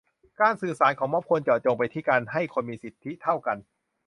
[0.39, 3.57] การสื่อสารของม็อบควรเจาะจงไปที่การให้คนมีสิทธิเท่ากัน